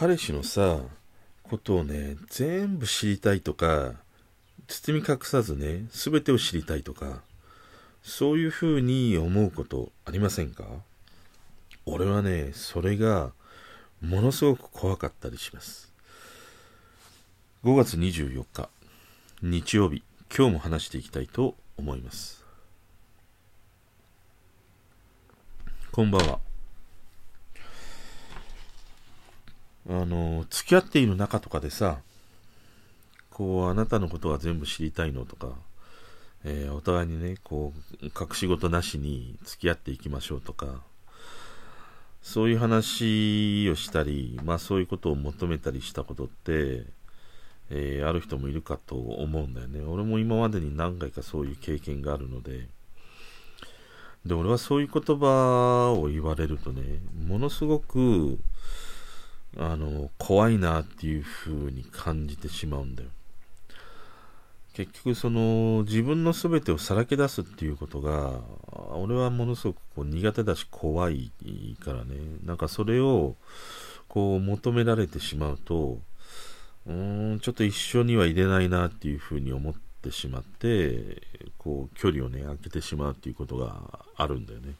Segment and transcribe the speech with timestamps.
[0.00, 0.78] 彼氏のさ、
[1.42, 3.94] ことをね、全部知りたいとか、
[4.68, 7.22] 包み隠さずね、すべてを知りたいとか、
[8.00, 10.62] そういうふうに思うことありませんか？
[11.84, 13.32] 俺はね、それが
[14.00, 15.92] ものすごく怖かったりします。
[17.64, 18.68] 5月24日、
[19.42, 22.44] 日曜日、今日も話していきたいと思います。
[25.90, 26.47] こんばんは。
[29.88, 31.98] あの、付き合っている中とかでさ、
[33.30, 35.54] こう、あなたのことは全部知りたいのとか、
[36.44, 40.82] えー、お互いにね、こう、隠し事なしに付き合っていきましょうとか、
[42.22, 46.84] そういう話をしたり、まあそういうことを求めたりしたことって、
[47.70, 49.80] えー、ある人もいるかと思うんだよね。
[49.80, 52.68] 俺も今までに何回かそういう経験があるので、
[54.26, 56.82] で、俺はそういう言葉を言われるとね、
[57.26, 58.38] ものすごく、
[59.58, 63.10] あの、怖いなっていう風に感じてしまうんだよ。
[64.78, 68.38] 結局その自分の全てをさらけ出すっていうことが
[68.92, 71.32] 俺はものすごくこう苦手だし怖い
[71.80, 73.34] からねなんかそれを
[74.06, 75.98] こう求められてしまうと
[76.86, 81.22] うーんちょっと一緒には入れないなっていうふうに思ってしまって
[81.58, 84.74] こう距離をね空けてしまうっていうことがあるんだよね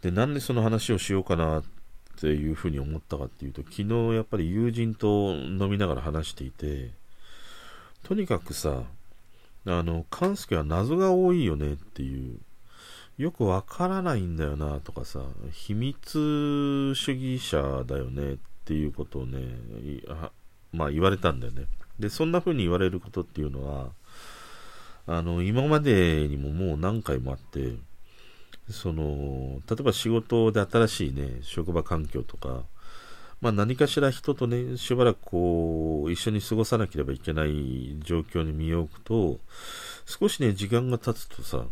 [0.00, 1.68] でなんでその話をしようかなって
[2.16, 6.90] っていうふうに思ったかっていうと昨日やっぱり友人と飲みながら話していて
[8.04, 8.82] とにかくさ、
[9.66, 12.38] あの、勘介は謎が多いよねっていう、
[13.16, 15.20] よくわからないんだよなとかさ、
[15.52, 19.38] 秘密主義者だよねっていうことをね、
[20.70, 21.64] まあ言われたんだよね。
[21.98, 23.88] で、そんな風に言われることっていうのは、
[25.06, 27.72] あの、今までにももう何回もあって、
[28.70, 32.64] その、例えば仕事で新しいね、職場環境とか、
[33.40, 39.38] まあ、何かしら人とね、しばらくこう、一緒に過ごさなければいけない状況に身を置くと、
[40.06, 41.66] 少しね、時間が経つとさ、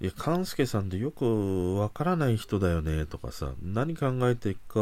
[0.00, 4.80] いや、勘介さんってよくわからない人だよね、とかさ、何考えていくか、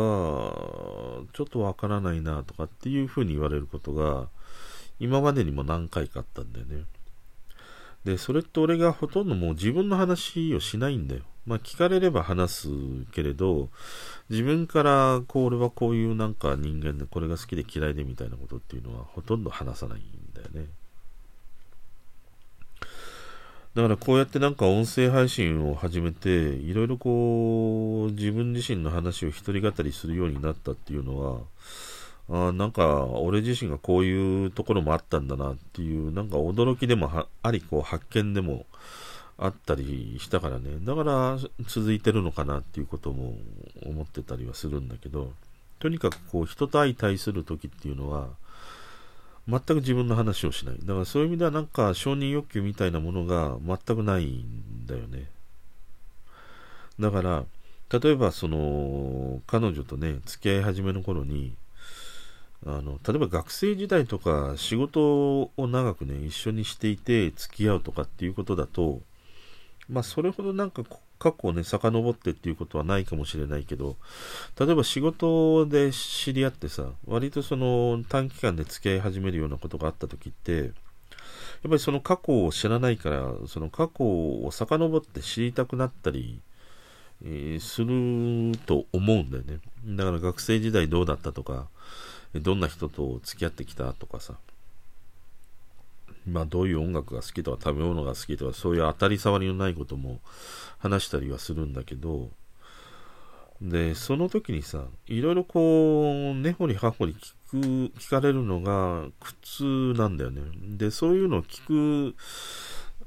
[1.35, 4.29] ちょっとわからないな、とかっていう風に言われることが、
[4.99, 6.85] 今までにも何回かあったんだよね。
[8.05, 11.23] で、それって俺がほとんどもう自分の話をしないんだよ。
[11.47, 12.69] まあ聞かれれば話す
[13.13, 13.71] けれど、
[14.31, 20.03] 自分からこう俺はこういうなんか人間でこれが好きで嫌いでみたいなことっていうのはほとんど話さないん
[20.35, 20.67] だよね。
[23.75, 31.41] だからこうやってなんか音声配信を始めて、いろいろこう自分自身の話を一人語りするようになったっていうのは、
[32.31, 38.65] あなんか俺自身がこういうところもあったんだなっていうなんか驚きでもありこう発見でも
[39.37, 40.79] あったりしたからね。
[40.83, 43.35] だから続いてるのかなっていうことも
[43.85, 45.33] 思ってたりはするんだけど
[45.81, 48.29] とにかくこう人と相対する時っていうのは
[49.47, 50.77] 全く自分の話をしない。
[50.83, 55.29] だからそういう意味ではなんか承認欲求みたいなものが全くないんだよね。
[56.99, 57.45] だから
[57.91, 61.53] 例えばその彼女とね付き合い始めの頃に
[62.67, 69.03] あの例えば学生時代とか仕事を長くね一緒にしていて付き合うとかっていうことだと
[69.89, 70.83] まあそれほどなんか
[71.19, 73.97] 過去をね遡ってっていうことはないかもしれないけど
[74.59, 80.73] 例えば仕事で知り合ってさ割とその短期間で付き合い始めるようなことがあった時ってやっ
[81.65, 86.41] ぱりその過去を知らないからその過去を遡って知りたくなったり、
[87.25, 89.61] えー、すると思うんだよね。
[89.97, 91.69] だから学生時代どうだったとか
[92.41, 94.35] どんな人と付き合ってきたとかさ、
[96.27, 100.21] まあどういう音楽が好きとか食べ物が好きとかそういう当たり障りのないことも
[100.79, 102.31] 話したりはするんだけど、
[103.61, 107.17] で、その時にさ、いろいろこう、根掘り葉掘り
[107.51, 107.57] 聞く、
[107.99, 110.43] 聞かれるのが苦痛なんだよね。
[110.77, 112.17] で、そういうのを聞く、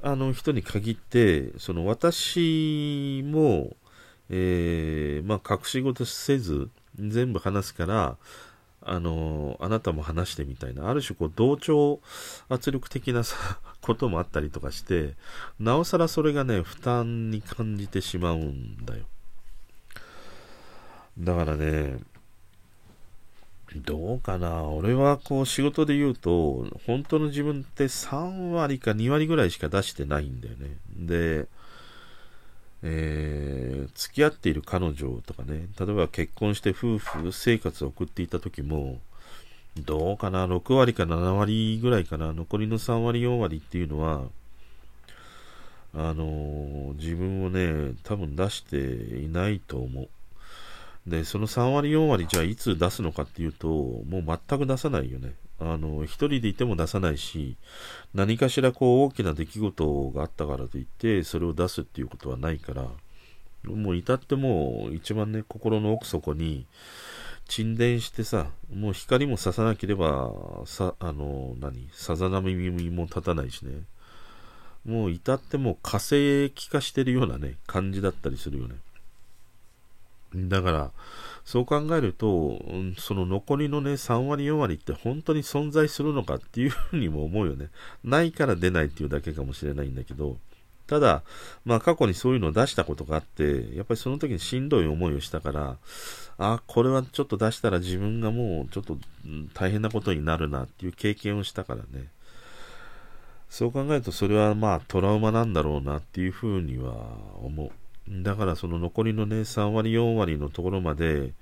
[0.02, 3.76] あの人に限って、その私も、
[4.30, 8.16] えー、まあ隠し事せず、全部話すから、
[8.82, 12.00] あの、あなたも話してみたいな、ある種こう同調
[12.48, 13.36] 圧力的なさ、
[13.82, 15.14] こともあったりとかして、
[15.58, 19.04] なおさらそれがね、負担に感じてしまうんだよ。
[21.18, 21.98] だからね、
[23.76, 30.76] どうかな俺はこう仕事で言うと、本当の自分って3割か2割ぐらいしか出してないんだよね。
[30.96, 31.48] で、
[32.82, 39.00] えー、付き合っている彼女とかね、例えば結婚して夫婦生活を送っていた時も、
[39.76, 44.22] どうかな、6割か7割ぐらいかな、残りの3割、4割っていうのは、
[45.94, 48.76] あのー、自分をね、多分出して
[49.18, 50.08] いないと思う。
[51.06, 55.34] で、その3割、4割、じゃあいつ出すのかっていうと、もう全く出さないよね。
[55.60, 57.56] あの、一人でいても出さないし、
[58.14, 62.88] 何かしらこう大きな出来事があったからといって、それを出すっていうことはないから、
[63.64, 66.66] もう至ってもう一番ね、心の奥底に
[67.48, 70.32] 沈殿してさ、もう光もささなければ、
[70.66, 72.54] さ、あの、何、さざ波
[72.90, 73.82] も立たないしね。
[74.84, 78.76] もう至っても火星気化してるようなね、感じだったりするよね。
[80.34, 80.90] だから、
[81.44, 82.60] そう考えると、
[82.98, 87.68] その残りのね、3割、4割って本当に存在するのかっていうふうにも思うよね。
[88.04, 90.36] ないから出ないっていうだけかもしれないんだけど、
[90.86, 91.22] ただ、
[91.64, 95.76] まあ過去にそういうのを出したことがあって、やっぱりその時にしんどい思いをしたから、
[96.38, 98.96] あ、これはちょっと出したら自分がもうちょっと
[99.54, 102.08] 大変なことになるなっていう経験をしたからね。
[103.50, 106.92] そう考えるとそれはまあトラウマなんだろうなっていうふうには
[107.42, 107.70] 思う。
[108.10, 111.32] だからその残りのね、3割、4割のところまで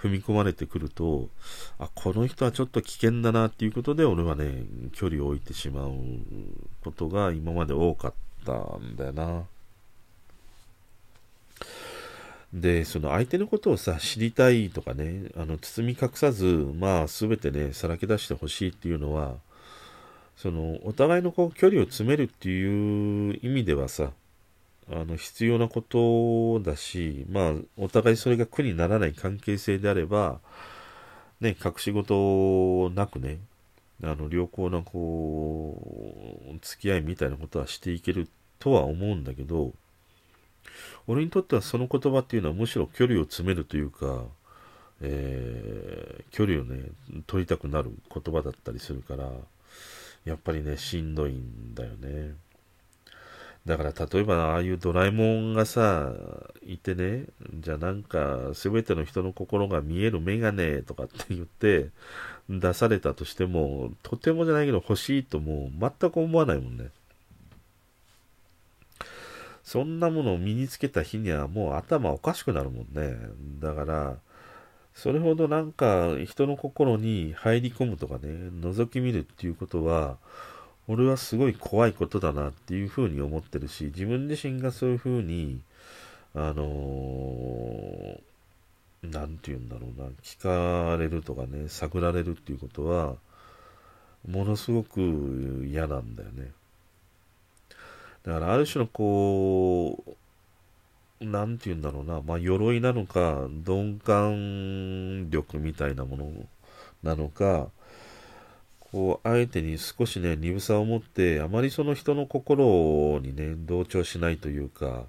[0.00, 1.28] 踏み込まれてくると、
[1.78, 5.92] あ、この人はちょっと危険だなっていうことで、俺はね、距離を置いてしまう
[6.82, 9.44] ことが今まで多かったんだよな。
[12.52, 16.44] で、その相手のことをさ、知りたいとかね、あの、包み隠さず、
[16.74, 19.36] まあ、すべてね、さらけ出してほしいっていうのは、
[20.36, 24.12] その、お互いのこう、距離を詰めるっていう意味ではさ、
[24.90, 30.40] あの必要なことだし、まあ、お互いそれが苦にならない関係性であれば、
[31.40, 33.38] ね、隠し事なくね、
[34.02, 35.76] あの良好なこ
[36.50, 39.72] う付き合いみたいなことはしていけるとは思うんだけど、
[41.06, 44.24] 俺にとってはその言葉っていうのはむしろ距離を詰めるというか、
[45.00, 46.90] えー、距離をね、
[47.26, 49.30] 取りたくなる言葉だったりするから、
[50.24, 52.34] やっぱりね、しんどいんだよね。
[53.68, 56.10] だから例えばああいうドラえもんがさ、
[56.66, 57.26] いてね、
[57.60, 61.90] じゃあなんか全ての人の心が見えるメガネとかって言って
[62.48, 66.86] 出されたとしても、とてもじゃないけど欲しいともう全く思わないもんね。
[69.64, 73.18] そんなものを身につけた日にはもう頭おかしくなるもんね。
[73.60, 74.16] だから、
[74.94, 78.20] それほどなんか人の心に入り込むとかね、
[78.62, 80.16] 覗き見るっていうことは、
[80.88, 85.60] 俺はすごい怖いことだなっていうふうに思ってるし、自分自身がそういうふうに、
[86.34, 88.20] あのー、
[89.02, 93.16] なんて言うんだろうな、聞かれるとかね、探られるっていうことは、
[94.26, 96.52] ものすごく嫌なんだよね。
[98.24, 106.32] だから、ある種のこう、なんて言うんだろうな、まあ、鎧なのか、鈍感力みたいなもの
[107.02, 107.68] なのか、
[108.92, 115.04] こう、相手に少しね、鈍さを持って、あまりその人の心にね、同調しないというか、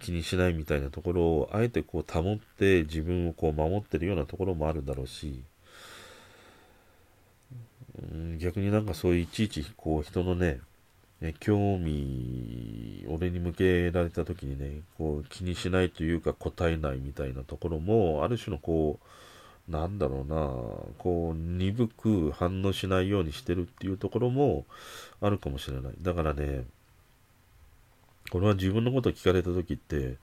[0.00, 5.44] 気にしないみたいなところを、あえてこう保って自分をこう守ってるようなところもあるだろうし、
[8.38, 10.60] 逆になんかそういちいちこう人のね、
[11.20, 19.06] ね興味、俺に向けられた時にね、こう気にしないというか答えないみたいなところも、ある種のこう、
[19.68, 20.36] なんだろうな、
[20.98, 24.64] こう、鈍く反応しないようにしてるっていうところも
[25.20, 25.92] あるかもしれない。
[26.00, 26.64] だからね、
[28.30, 30.16] これは自分のことを聞かれた時って、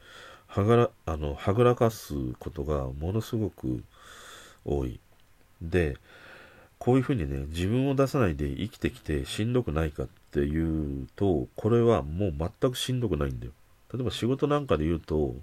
[0.48, 3.84] はがら、あの、はぐらかすことがものすごく
[4.66, 5.00] 多い。
[5.62, 5.98] で、
[6.80, 13.52] こういうふうにね、自分を出さないで生きてきてしんどくないかっていうと、これはもう全くしんどくないんだよ。
[13.94, 15.36] 例えば仕事なんかで言うと、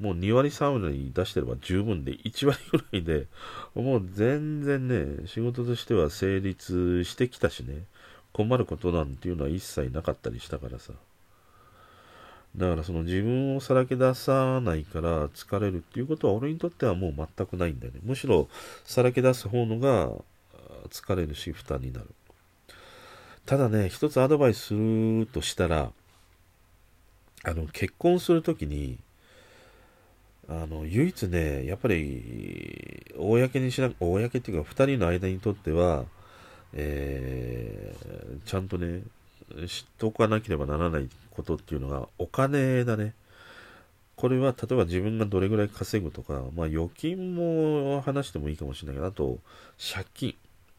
[0.00, 3.26] もう2割3割出してれば十分で、1割ぐらいで、
[3.74, 7.84] もう全然ね、仕事としては成立してきたしね、
[8.32, 10.92] 困ることなんていうのは一切なかったりしたからさ。
[12.56, 18.00] だからその自分をさらけ出さないから疲れるっていうことは俺にとってはもう全くないんだよね。
[18.04, 18.48] むしろ
[18.84, 20.12] さらけ出す方のが
[20.88, 22.06] 疲れるし負担になる。
[23.46, 25.90] ただね、一つアドバイスするとしたら、
[27.42, 28.98] あの、結婚するときに、
[30.48, 36.04] あの、唯一ね、やっぱり、公にしな、公っていうか、二人の間にとっては、
[36.72, 39.02] えー、ちゃんとね、
[39.66, 43.14] 知っておかなければならないことっていうのが、お金だね。
[44.16, 49.38] これは、例えば自分がどれぐらい稼ぐとか、まあ預金も話してもいいかもしれないけど、あと、
[49.78, 50.34] 借金。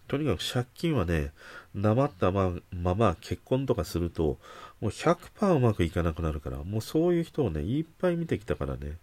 [0.07, 1.31] とにかく借金はね、
[1.73, 4.37] なまったまま結婚とかすると、
[4.79, 8.97] もう100%うまくいかなくなるから、もうそういう人をね、いっぱい見てきたからね。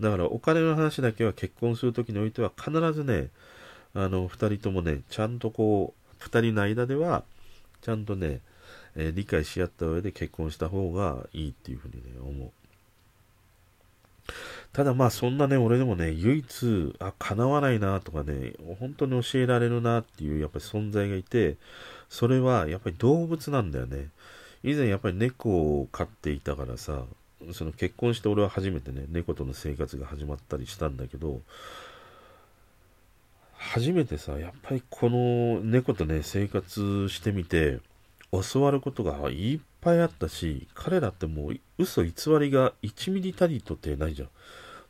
[0.00, 3.30] だからお金の話だけは結婚するときにおいては必ずね、
[3.94, 7.24] あの、二人ともね、ちゃんとこう、二人の間では、
[7.80, 8.40] ちゃんとね、
[8.94, 12.50] えー、理解し合った上で結婚した方がいいっていうふうにね、思う。
[14.72, 21.56] ただまあそんなね、俺でもね、唯一、あ、叶わないなとかね、本当に教えられるなっていうやっぱり存在がいて、
[22.08, 24.08] それはやっぱり動物なんだよね。
[24.62, 27.04] 以前やっぱり猫を飼っていたからさ、
[27.52, 31.40] その結婚して俺は初めてね、猫との生活が始まったりしたんだけど、
[33.54, 37.80] 初めてさ、やっぱりこの猫とね、生活してみて、
[38.30, 44.28] 教わることがいっぱいあったし、彼らってもう嘘偽りが1ミリたりとってないじゃん。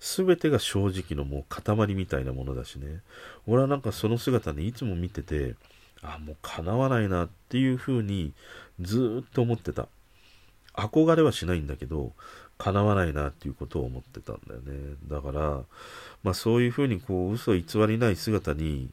[0.01, 3.01] すべてが正直のもう塊みたいなものだしね。
[3.47, 5.55] 俺はなんかその姿ね、いつも見てて、
[6.03, 8.33] あ、もう叶わないなっていう風に
[8.81, 9.89] ずっと思ってた。
[10.75, 12.13] 憧れはしないんだけど、
[12.59, 14.97] 叶わないなっていうことを思ってたんだよね。
[15.09, 15.63] だから、
[16.23, 18.91] まあそういう風にこう嘘偽りない姿に、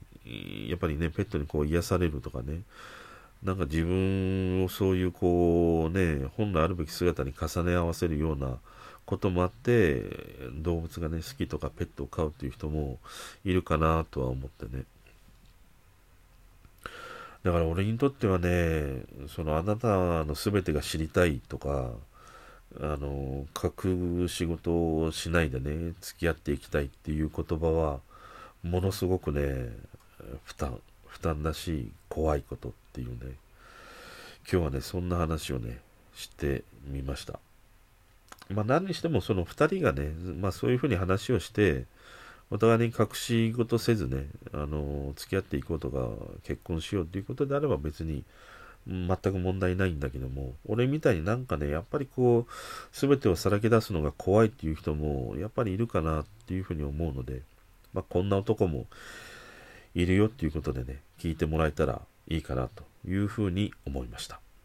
[0.70, 2.62] やっぱりね、ペットにこう癒されるとかね、
[3.44, 8.58] なんか自分をそういうこうね、本来あるべき姿に重ね合わせるような
[9.06, 10.04] こともあって、
[10.56, 13.00] 動物がね、好きとかペットを飼うっていう人も
[13.44, 14.84] いるかなとは思ってね。
[17.44, 21.92] だから俺にとってはね、そのあなたの全てが知りたいとか、
[22.82, 28.00] あの、書く仕事をしないでね、付き合っていきたいっていう言葉は、
[28.64, 29.70] ものすごくね、
[30.44, 33.36] 負担、負担だし、怖いことっていうね、
[34.52, 35.80] 今日はね、そんな話をね、
[36.16, 37.40] してみました。
[38.50, 41.86] まあ何にしてもその2人がね、まあそういうふうに話をして、
[42.52, 46.10] お互いに隠し事せずね、あの、付き合っていこうとか、
[46.44, 48.24] 結婚しようっていうことであれば別に、
[48.88, 52.52] 全く問題ないんだけども、俺みたいになんかね、やっぱりこう、
[52.96, 57.42] すべてをさらけ出すのが怖いっていう人も、やっぱりいるかなっていうふうに思うので、
[57.94, 58.86] まあ、こんな男も
[59.96, 64.45] いるよっていうことでね、聞いてもらえたらいいかなというふうに思いました。